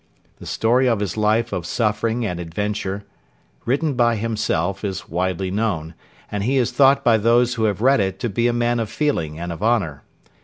The 0.39 0.47
story 0.47 0.87
of 0.87 0.99
his 0.99 1.15
life 1.15 1.53
of 1.53 1.63
suffering 1.63 2.25
and 2.25 2.39
adventure, 2.39 3.03
written 3.65 3.93
by 3.93 4.15
himself, 4.15 4.83
is 4.83 5.07
widely 5.07 5.51
known, 5.51 5.93
and 6.31 6.43
he 6.43 6.57
is 6.57 6.71
thought 6.71 7.03
by 7.03 7.17
those 7.17 7.53
who 7.53 7.65
have 7.65 7.81
read 7.81 7.99
it 7.99 8.19
to 8.21 8.27
be 8.29 8.47
a 8.47 8.51
man 8.53 8.79
of 8.79 8.89
feeling 8.89 9.39
and 9.39 9.51
of 9.51 9.61
honour. 9.61 10.01